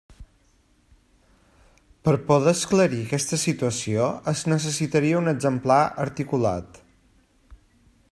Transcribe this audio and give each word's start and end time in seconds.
Per 2.07 2.13
poder 2.31 2.53
esclarir 2.57 3.03
aquesta 3.09 3.41
situació 3.43 4.09
es 4.35 4.43
necessitaria 4.55 5.23
un 5.23 5.33
exemplar 5.37 5.81
articulat. 6.09 6.85